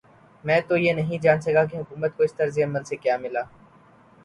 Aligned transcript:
میں 0.43 0.59
تو 0.67 0.77
یہ 0.77 0.93
نہیں 0.93 1.17
جان 1.23 1.41
سکا 1.41 1.63
کہ 1.65 1.77
حکومت 1.77 2.17
کو 2.17 2.23
اس 2.23 2.33
طرز 2.33 2.59
عمل 2.63 2.83
سے 2.83 2.95
کیا 2.95 3.17
ملا؟ 3.17 3.41